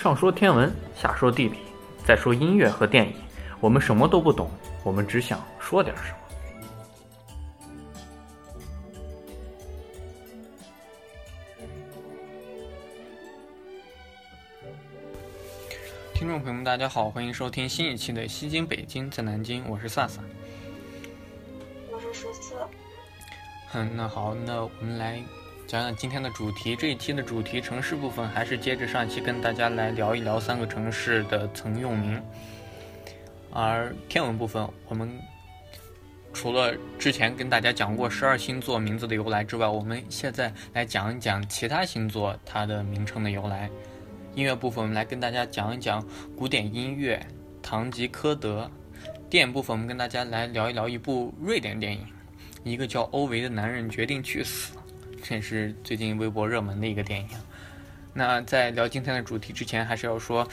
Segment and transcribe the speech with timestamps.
[0.00, 1.58] 上说天文，下说地理，
[2.06, 3.14] 再说音乐和电影，
[3.60, 4.50] 我们什么都不懂，
[4.82, 6.16] 我们只想说点什么。
[16.14, 20.22] 听众朋友们，大家好，欢迎收听新一期的《西京北京在南京》，我是萨萨。
[21.92, 22.54] 我是十四。
[23.74, 25.22] 嗯，那好，那我们来
[25.70, 26.74] 讲讲今天的主题。
[26.74, 32.20] 这一期的主题城市部分还是接着上一期跟大家来聊一聊三个城市的曾用名。
[33.52, 35.08] 而天文部分，我们
[36.32, 43.70] 除了之前跟大家讲过十二星座名字的由来之外，我们现在来讲一讲其他星座它的名称的由来。
[44.34, 46.04] 音乐部分，我们来跟大家讲一讲
[46.36, 47.24] 古典音乐
[47.64, 48.68] 《堂吉诃德》；
[49.28, 52.04] 电影部分，我们跟大家来聊一聊一部瑞典电影，
[52.64, 54.72] 一个叫欧维的男人决定去死，
[55.22, 57.28] 这也是最近微博热门的一个电影。
[58.12, 60.46] 那在聊今天的主题之前，还是要说，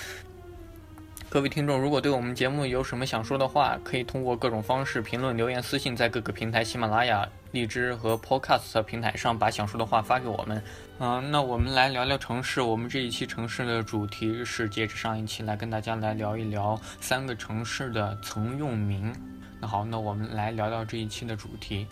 [1.29, 10.61] 各位听众，如果对我们节目有什么想说的话，可以通过各种方式评论、留言、私信，在各个平台，喜马拉雅、荔枝和 Podcast 平台上把想说的话发给我们。
[10.99, 12.61] 嗯，那我们来聊聊城市。
[12.61, 19.13] 我们这一期城市的主题是接着上一期来跟大家来聊一聊三个城市的曾用名。
[19.59, 21.87] 那好，那我们来聊聊这一期的主题。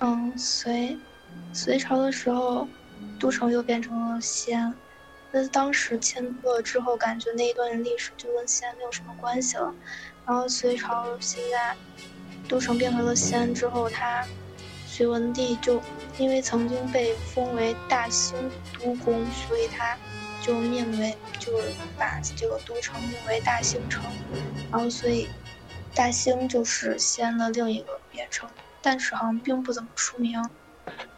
[0.00, 0.98] 嗯，隋
[1.52, 2.68] 隋朝的时候，
[3.18, 4.74] 都城又变成了西安。
[5.30, 9.74] 那当时迁都了之后，感觉那一段历史就跟西安没有什么关系了。
[10.26, 11.76] 然后隋朝现在
[12.48, 14.26] 都城变回了西安之后，他
[14.86, 15.82] 隋文帝就。
[16.18, 18.34] 因为曾经被封为大兴
[18.72, 19.94] 都公，所以他
[20.40, 24.02] 就命为，就是把这个都城命为大兴城，
[24.72, 25.28] 然后所以
[25.94, 28.48] 大兴就是西安的另一个别称，
[28.86, 30.40] 但是好像并不怎么出名。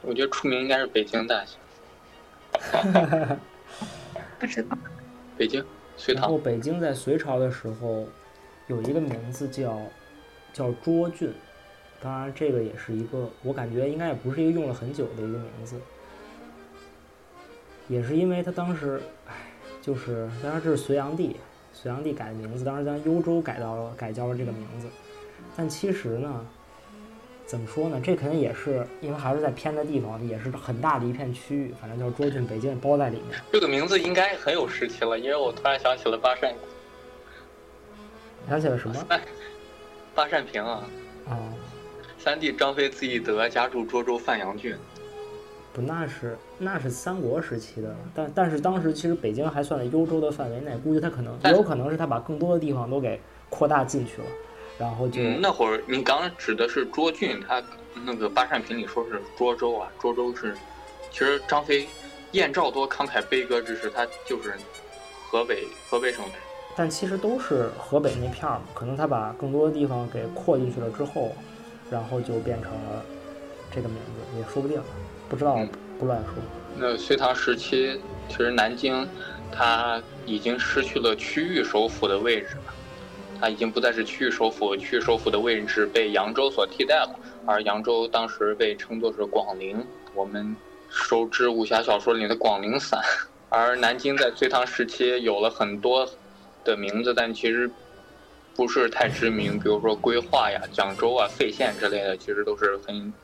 [0.01, 1.59] 我觉得出名应该是北京大学。
[4.39, 4.79] 不知道。
[5.37, 5.63] 北京，
[5.95, 6.23] 隋唐。
[6.23, 8.09] 然后北京在隋朝的时候
[8.69, 9.83] 有一个名字叫
[10.51, 11.31] 叫涿郡。
[12.01, 15.79] 当然，这个也是一个，我感觉应该也不是一个用了很久的一个名字，
[17.87, 19.35] 也是因为他当时，唉，
[19.83, 21.37] 就是当然这是隋炀帝，
[21.75, 24.87] 隋炀帝改的名字，当时将幽州改到了改叫了这个名字，
[25.55, 26.47] 但其实呢，
[27.49, 27.99] 怎么说呢？
[28.05, 33.41] 这肯定也是因为还是在偏的地方，也是很大的一片区域，反正叫涿郡，北京包在里面。
[33.51, 36.53] 这个名字应该很有时期了，因为我突然想起了八扇，
[38.47, 38.95] 想起了什么？
[40.15, 40.85] 八扇屏啊。
[41.31, 41.39] 哦。
[42.19, 44.77] 三弟张飞字翼德，家住涿州范阳郡。
[45.73, 54.27] 不，那是那是三国时期的，但但是当时其实北京还算在幽州的范围内，估计他可能也有可能是他把更多的地方都给扩大进去了，
[54.79, 57.63] 然后就那会儿你刚指的是涿郡，他
[58.05, 60.55] 那个八扇屏里说是涿州啊，涿州是
[61.11, 61.87] 其实张飞
[62.33, 64.55] 燕赵多慷慨悲歌之时，他就是
[65.27, 66.33] 河北河北省的，
[66.77, 71.35] 但其实都是河北那片儿，可能他把更多的地方给扩进去了之后。
[71.91, 73.03] 然后就变成了
[73.75, 74.79] 这个名字，也说不定，
[75.27, 75.59] 不知道，
[75.99, 76.35] 不乱说。
[76.77, 79.09] 那隋唐时期，其实南京，
[79.51, 82.75] 它已经失去了区域首府的位置了，
[83.41, 87.19] 它已经不再是区域首府，区域首府的位置被扬州所替代了。
[87.47, 89.85] 而扬州当时被称作是广陵，
[90.15, 90.57] 我们
[90.89, 93.01] 熟知武侠小说里的广陵散。
[93.49, 96.09] 而南京在隋唐时期有了很多
[96.65, 97.71] 的名字，但其实。
[98.57, 103.15] 不是太知名，比如说规划呀、蒋州啊、费县之类的，其实都是很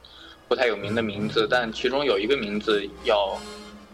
[0.46, 1.48] 不太有名的名字。
[1.50, 3.36] 但其中有一个名字要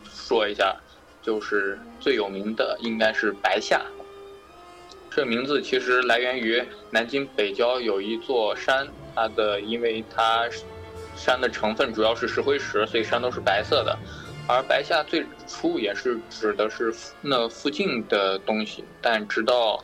[0.04, 0.76] 说一下，
[1.22, 3.80] 就是最有名的应该是白下。
[5.10, 10.48] 这名字其实来源于南京北郊有一座山，它的因为它
[11.16, 13.98] 山的成分主要是石灰石，所以山都是白色的。
[14.48, 19.82] 而白下最初也是指的是那附近的东西，但直到。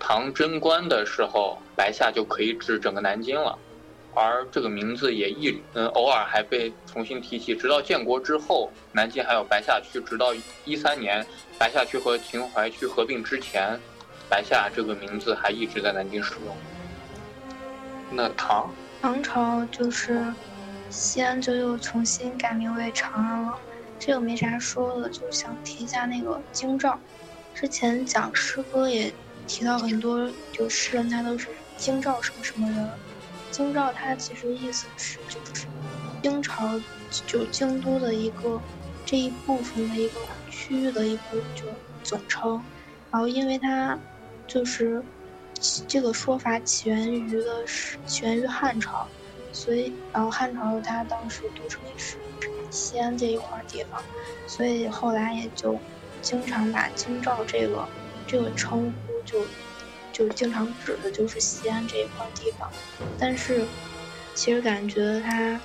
[0.00, 3.58] 唐贞观的时候，白下就可以指整个南京了，
[4.14, 10.32] 而这个名字也一嗯偶尔还被重新提起，直到建国之后，南京还有白下区，直到
[10.64, 11.26] 一三年
[11.58, 13.76] 白下区和秦淮区合并之前，
[14.28, 16.56] 白下这个名字还一直在南京使用。
[18.10, 18.70] 那唐
[19.00, 20.32] 唐朝就是
[20.90, 23.58] 西安就又重新改名为长安了，
[23.98, 26.98] 这个没啥说的，就想提一下那个京兆，
[27.54, 29.12] 之前讲诗歌也。
[29.50, 31.48] 提到很多，就诗人他都是
[31.78, 32.90] 京兆什么什么人，
[33.50, 35.66] 京兆它其实意思是就是
[36.22, 36.78] 京朝
[37.26, 38.60] 就京都的一个
[39.06, 40.20] 这一部分的一个
[40.50, 41.64] 区域的一个就
[42.04, 42.62] 总称，
[43.10, 43.98] 然后因为它
[44.48, 45.04] 就是
[45.86, 49.06] 这个说法起源于的是起源于汉朝，
[49.52, 52.16] 所以然后汉朝它当时都城是
[52.70, 54.02] 西安这一块地方，
[54.46, 55.78] 所以后来也就
[56.22, 57.88] 经常把京兆这个
[58.26, 59.46] 这个称呼就
[60.12, 62.70] 就经常指的就是西安这一块地方，
[63.18, 63.64] 但是
[64.34, 65.60] 其实感觉它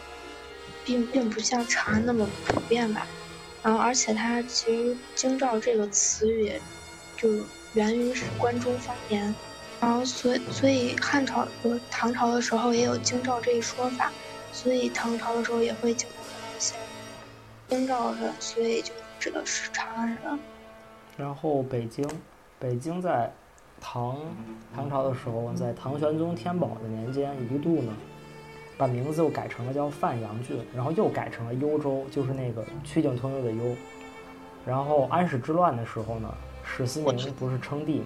[0.86, 3.08] 并并不像长安那么普遍吧。
[3.62, 6.52] 然后而且它其实京兆这个词语
[7.16, 7.30] 就
[7.74, 9.34] 源于是关中方言，
[9.82, 14.12] 然后所以所以汉朝和唐朝的时候也有京兆这一说法，
[14.52, 16.76] 所以唐朝的时候也会经常看到一些
[17.68, 20.40] 京兆人，所以就指的是长安人。
[21.18, 22.08] 然后北京，
[22.60, 23.32] 北京在
[23.82, 24.18] 唐
[24.76, 27.92] 唐朝的时候，在唐玄宗天宝的年间，一度呢
[28.78, 33.76] 把名字又改成了叫范阳郡，然后又改成了幽州，就是那个曲径通幽的幽。
[34.66, 36.34] 然后安史之乱的时候呢，
[36.76, 38.06] 史思明不是称帝嘛，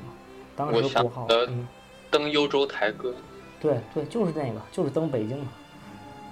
[0.56, 1.66] 当时国号，呃嗯，
[2.12, 3.14] 登幽州台歌，
[3.62, 5.48] 对对，就是那个，就是登北京嘛，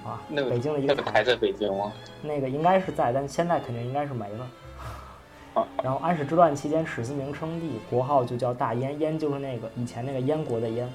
[0.06, 1.94] 啊，那个北京的一个台那个台在北京吗？
[2.22, 4.48] 那个应该是在，但现在肯定应该是没了。
[5.54, 10.92] 啊然后安史之乱期间，史思明称帝，国号就叫大燕，燕就是那个以前那个燕国的燕。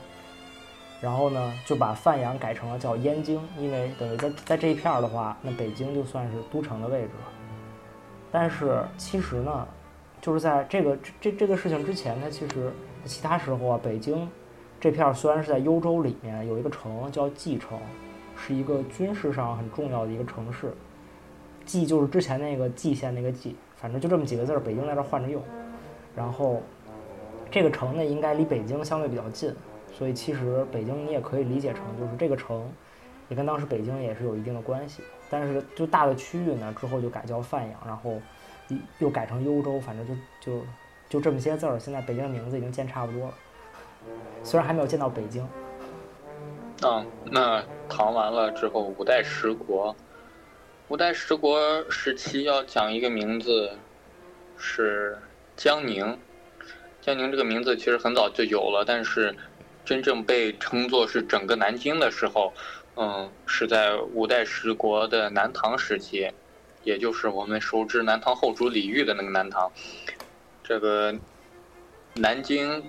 [1.00, 7.32] 然后呢，就把范阳改成了叫燕京，因为等于在在这一片儿的话，那北京就算是都城的位置了。
[8.30, 9.66] 但是其实呢，
[10.20, 12.70] 就是在这个这这个事情之前，它其实
[13.04, 14.28] 其他时候啊，北京
[14.78, 17.78] 这片虽然是在幽州里面有一个城叫蓟城，
[18.36, 20.72] 是一个军事上很重要的一个城市。
[21.66, 25.42] 蓟就是之前那个蓟县那个蓟，反正就这么几个字儿，北京在这换着用。
[26.16, 26.60] 然后
[27.50, 29.54] 这个城呢，应该离北京相对比较近，
[29.92, 32.68] 所以其实北京你也可以理解成就是这个城
[33.28, 35.02] 也跟当时北京也是有一定的关系。
[35.30, 38.20] 但是就大的区域呢，之后就改叫范阳，然后
[38.98, 40.66] 又改成幽州，反正就就
[41.08, 41.78] 就这么些字儿。
[41.78, 43.34] 现在北京的名字已经见差不多了，
[44.42, 45.46] 虽然还没有见到北京。
[46.82, 49.94] 嗯，那唐完了之后，五代十国，
[50.88, 53.70] 五代十国时期要讲一个名字
[54.56, 55.18] 是
[55.56, 56.18] 江宁。
[57.02, 59.34] 江宁这个名字其实很早就有了，但是
[59.84, 62.52] 真正被称作是整个南京的时候，
[62.96, 66.30] 嗯，是在五代十国的南唐时期，
[66.82, 69.70] 也就是我们熟知南唐后主李煜的那个南唐。
[70.62, 71.14] 这个
[72.14, 72.82] 南京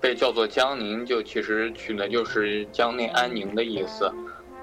[0.00, 4.12] 被叫做江宁，就其实取的就是江内安宁的意思。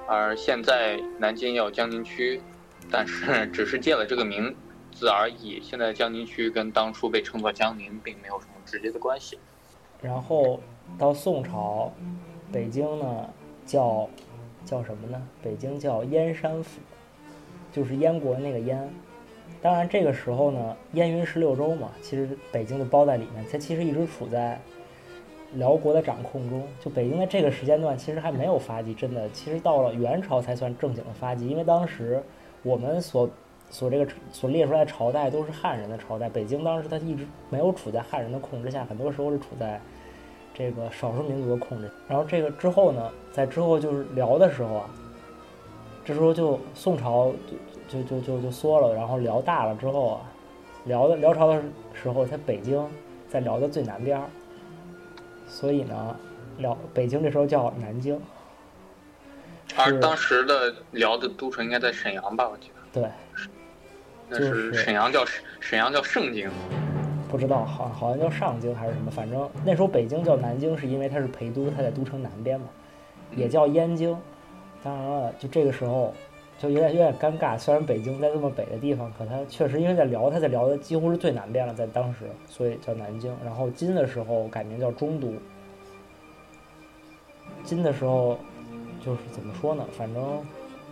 [0.08, 2.42] 而现在南京也有江宁区，
[2.92, 4.56] 但是 只是借了这个名
[4.94, 5.60] 字而已。
[5.62, 9.38] 现在江宁区跟当初被称作江宁并没有什么直接的关系。
[10.02, 10.62] 然后
[10.98, 11.92] 到宋朝，
[12.52, 13.30] 北京呢
[13.66, 14.08] 叫
[14.64, 15.22] 叫什么呢？
[15.42, 16.80] 北京叫燕山府，
[17.76, 18.90] 就是燕国那个燕。
[19.62, 24.60] 当然这个时候呢，燕云十六州嘛，其实北京就包在里面，它其实一直处在
[25.56, 26.64] 辽国的掌控中。
[26.80, 32.22] 就北京在这个时间段其实还没有发迹，真的，其实到了元朝才算正经的发迹，因为当时
[32.64, 33.30] 我们所
[33.72, 39.82] 所这个所列出来的朝代都是汉人的朝代，北京当时它一直没有处在汉人的控制下，很多时候是处在
[40.54, 41.90] 这个少数民族的控制。
[42.08, 44.90] 然后这个之后呢，在之后就是辽的时候啊，
[46.06, 47.34] 这时候就宋朝
[47.88, 50.22] 就就就就就缩了，然后辽大了之后啊，
[50.86, 51.60] 辽的辽朝的
[51.94, 52.88] 时候，它北京
[53.28, 54.26] 在辽的最南边儿，
[55.48, 56.16] 所以呢，
[56.60, 58.22] 辽北京这时候叫南京。
[59.68, 62.48] 是而当时的辽的都城应该在沈阳吧？
[62.48, 63.10] 我记得对，
[64.30, 66.48] 那就是是沈阳叫沈沈阳叫盛京。
[67.28, 72.68] 不知道好好像叫上京还是什么，反正那时候北京叫南京，是因为它是陪都，它在都城南边嘛，
[73.36, 74.16] 也叫燕京。
[74.86, 76.14] 当然了，就这个时候
[76.60, 83.36] 就有点有点尴尬，虽然北京在这么北的地方，可它确实因为在辽，它在辽的几乎是最南边了，在当时，所以叫南京。
[83.44, 85.34] 然后金的时候改名叫中都。
[87.64, 88.38] 金的时候
[89.04, 89.84] 就是怎么说呢？
[89.98, 90.24] 反正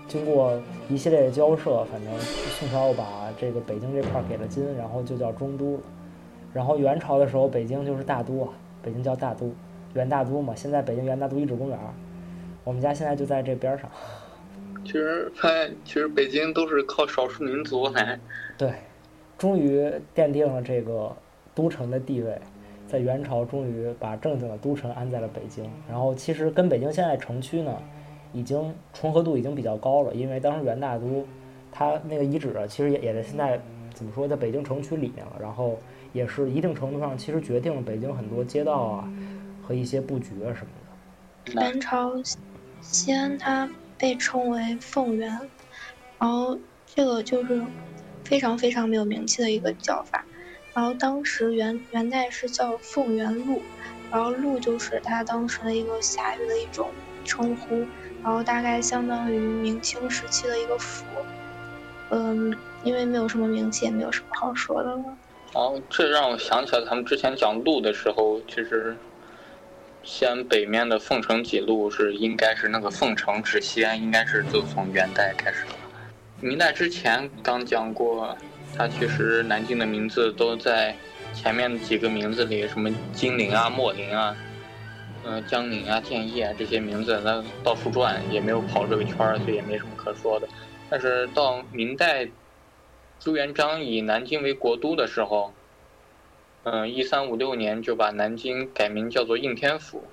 [0.07, 0.59] 经过
[0.89, 5.83] 一系列的交涉，反正宋朝把这个北京这块给了金，然后就叫中都了。
[6.51, 8.49] 然后元朝的时候，北京就是大都啊，
[8.81, 9.53] 北京叫大都，
[9.93, 10.55] 元大都嘛。
[10.55, 11.77] 现在北京元大都遗址公园，
[12.63, 13.89] 我们家现在就在这边儿上。
[14.85, 18.19] 其实发现，其实北京都是靠少数民族来。
[18.57, 18.73] 对，
[19.37, 21.15] 终于奠定了这个
[21.55, 22.37] 都城的地位，
[22.87, 25.69] 在元朝终于把正经的都城安在了北京。
[25.89, 27.73] 然后其实跟北京现在城区呢，
[28.33, 31.25] 已经重合度已经比较高了，因为当时元大都，
[31.71, 33.59] 它那个遗址啊其实也也在现在
[33.93, 35.33] 怎么说，在北京城区里面了。
[35.39, 35.79] 然后
[36.11, 39.09] 也是一定程度上，其实决定了北京很多街道啊
[39.61, 40.71] 和一些布局啊什么
[41.45, 41.61] 的。
[41.61, 42.11] 元朝
[42.83, 45.49] 西安它被称为凤元，
[46.19, 47.63] 然后这个就是
[48.23, 50.25] 非常非常没有名气的一个叫法。
[50.73, 53.61] 然后当时元元代是叫凤元路，
[54.11, 56.89] 然后路就是它当时的一个辖域的一种
[57.23, 57.85] 称呼，
[58.23, 61.05] 然后大概相当于明清时期的一个府。
[62.09, 65.03] 嗯，因为没有什么名气，也没有什么好说的了。
[65.53, 68.95] 哦，这让我想起来，他们之前讲路的时候，其实
[70.03, 75.75] 西安北面的凤城几路是应该是那个凤城至西安，应该是就从元代开始的。
[76.41, 78.37] 明代之前刚讲过，
[78.75, 80.93] 它其实南京的名字都在
[81.33, 84.35] 前面几个名字里，什么金陵啊、墨陵啊、
[85.23, 90.47] 嗯、江宁啊、建业啊这些名字，它到处转，也没有跑这个圈儿，所以也没什么可说的。
[90.89, 92.27] 但是到明代，
[93.21, 95.53] 朱元璋以南京为国都的时候，
[96.63, 100.03] 嗯，一三五六年就把南京改名叫做应天府。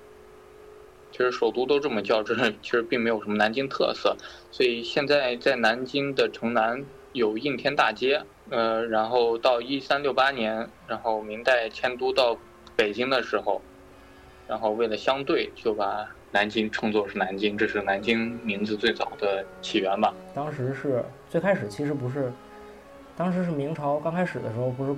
[1.11, 4.15] 其实首都都这么叫，这其实并没有什么南京特色，
[4.49, 12.37] 所以现在在南京的城南有应天大街，呃，然后到一三六八年，然后明代迁都到
[12.77, 13.61] 北京的时候，
[14.47, 20.13] 然后为了相对，就把南京称作是南京，这是南京名字最早的起源吧。
[20.33, 22.31] 当时是最开始其实不是，
[23.17, 24.95] 当时是明朝刚开始的时候不是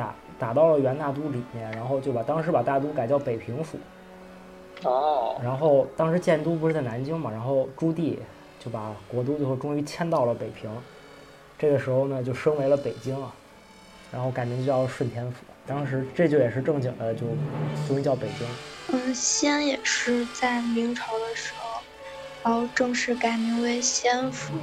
[0.00, 3.76] 打打到了元大都里面，然后就把当时把大都改叫北平府，
[4.84, 8.16] 哦，然后当时建都不是在南京嘛，然后朱棣
[8.58, 10.70] 就把国都最后终于迁到了北平，
[11.58, 13.30] 这个时候呢就升为了北京啊，
[14.10, 17.26] 然后改名叫顺天府，当时这就也是正经的就
[17.86, 18.48] 终于叫北京。
[18.92, 21.82] 嗯，西安也是在明朝的时候，
[22.42, 24.54] 然后正式改名为西安府，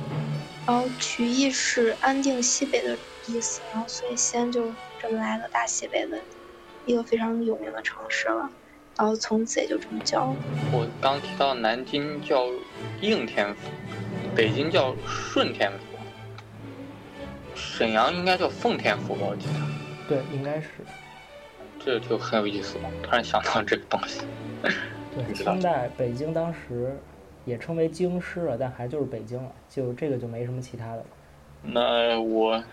[0.66, 4.64] 然后取义是安定西北的意思，然后所以西安就
[5.02, 6.18] 这么来的大西北的
[6.86, 8.50] 一个非常有名的城市了，
[8.98, 10.36] 然后从此也就这么叫了。
[10.72, 12.46] 我刚提到南京叫
[13.02, 13.70] 应天府，
[14.36, 15.98] 北京叫顺天府，
[17.56, 19.28] 沈阳应该叫奉天府吧？
[19.30, 19.54] 我记得，
[20.08, 20.70] 对，应该是
[21.80, 22.90] 这就很有意思了。
[23.04, 24.22] 突然想到这个东西。
[24.62, 24.72] 对。
[25.34, 26.96] 清代北京当时
[27.44, 31.06] 也称为京师了，但还就是北京了，就这个就没什么其他的了。
[31.64, 32.64] 那我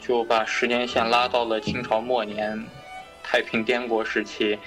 [0.00, 2.66] 就把时间线拉到了清朝末年，
[3.22, 4.58] 太平天国时期。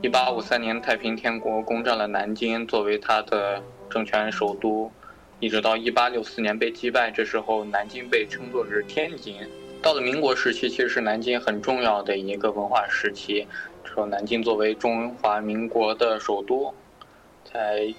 [0.00, 4.90] 一八五三年，太平天国攻占了南京，作为他的政权首都，
[5.38, 7.10] 一直到一八六四年被击败。
[7.10, 9.36] 这时候，南京被称作是天津。
[9.80, 13.46] 到了民国时期，其实是南京很重要的一个文化时期。
[13.84, 16.74] 说南京作为中华民国的首都，
[17.44, 17.94] 在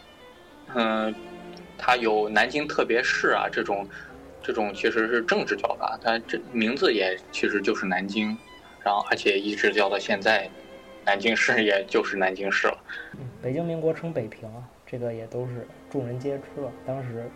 [0.76, 1.14] 嗯，
[1.78, 3.88] 它有南京特别市啊这种。
[4.44, 8.38] 这种其实是政治叫法，它这名字也其实就是南京，
[8.84, 10.50] 然后而且一直叫到现在，
[11.06, 12.78] 南京市也就是南京市了。
[13.14, 16.70] 嗯，北京民国称北平啊，这个也都是众人皆知了。
[16.86, 17.30] 当时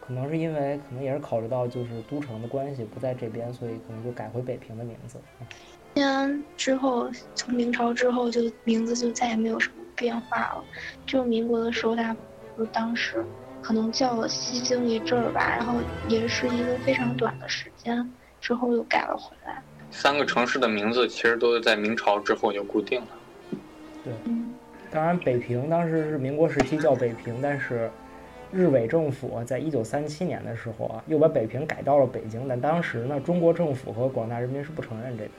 [0.00, 5.18] 可能是因为可能也是考虑到就是都城的关系不在这边，所以可能就改回北平的名字。
[5.94, 10.64] 西安之后，从明朝之后就名字就再也没有什么变化了。
[11.04, 12.16] 就民国的时候，它
[12.56, 13.22] 不是当时。
[13.62, 15.74] 可能叫了西京一阵儿吧，然后
[16.08, 19.62] 也是一个非常短的时间，之后又改了回来。
[19.90, 23.06] 三个城市的名字其实都是在明朝之后就固定了。
[24.04, 24.54] 对，嗯，
[24.90, 27.90] 当然北平当时是民国时期叫北平，但是
[28.52, 35.30] 日伪政府在一九三七年的时候啊，又把北平改到了北京，但当时呢，中国政府和广大人民是不承认这个，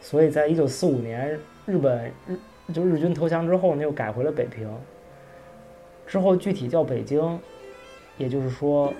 [0.00, 2.38] 所以在一九四五年日本日
[2.72, 4.68] 就日军投降之后呢，又改回了北平。
[6.06, 7.38] 之后具体叫北京，
[8.16, 8.92] 也就是说，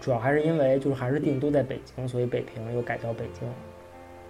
[0.00, 3.48] 主要还是因为就是还是定都在北京，所以北平又改叫北京。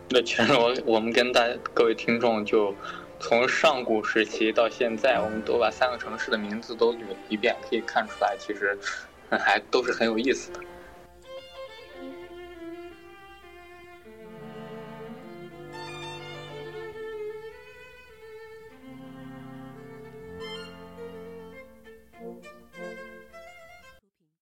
[0.09, 1.45] 那其实我我们跟大
[1.75, 2.73] 各位听众就
[3.19, 8.79] 从上古时期到现在，我们都把三个城市的名字都捋了一遍，可以看出来，其实
[9.29, 10.61] 还都是很有意思的。